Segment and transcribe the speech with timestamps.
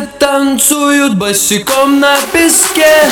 [0.00, 3.08] Танцуют босиком на песке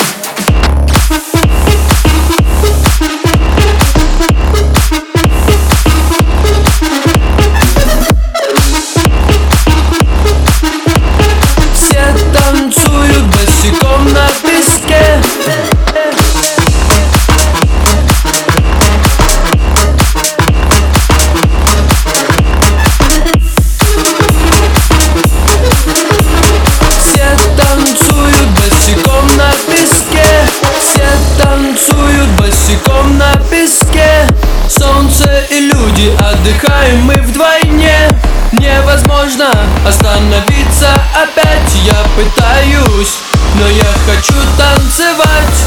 [33.63, 34.27] песке
[34.67, 38.09] Солнце и люди, отдыхаем мы вдвойне.
[38.51, 39.51] Невозможно
[39.87, 41.73] остановиться опять.
[41.85, 43.19] Я пытаюсь,
[43.55, 45.59] но я хочу танцевать.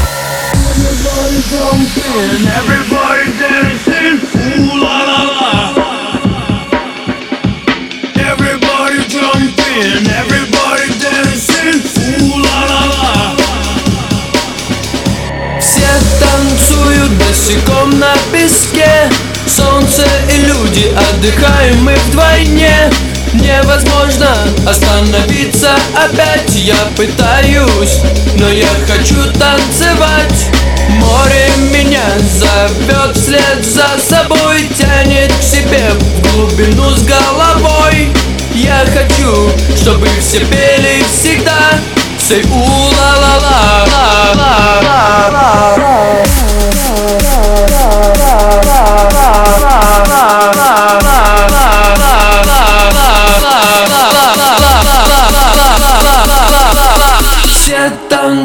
[2.59, 5.53] Everybody dancing, ooh la la la.
[8.15, 10.56] Everybody jumping, everybody
[17.97, 19.09] на песке.
[19.45, 22.91] Солнце и люди, отдыхаем мы вдвойне.
[23.33, 24.29] Невозможно
[24.67, 27.99] остановиться опять Я пытаюсь,
[28.35, 30.47] но я хочу танцевать.
[30.89, 32.05] Море меня
[32.39, 38.09] зовет вслед за собой Тянет к себе в глубину с головой.
[38.53, 41.79] Я хочу, чтобы все пели всегда
[42.19, 43.26] Say у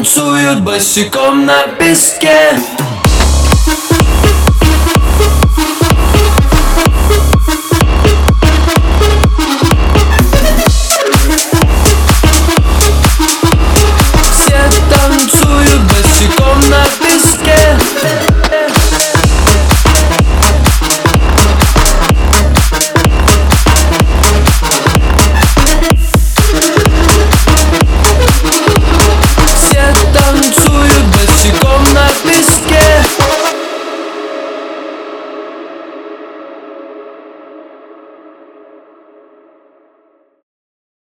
[0.03, 2.59] танцуют босиком на песке